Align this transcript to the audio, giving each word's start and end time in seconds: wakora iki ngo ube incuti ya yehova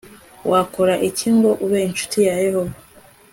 wakora 0.51 0.93
iki 1.09 1.27
ngo 1.35 1.49
ube 1.65 1.79
incuti 1.87 2.17
ya 2.27 2.35
yehova 2.43 2.75